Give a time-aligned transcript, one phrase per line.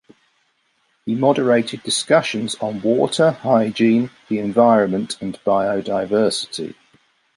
[1.05, 6.73] He moderated discussions on water, hygiene, the environment and biodiversity.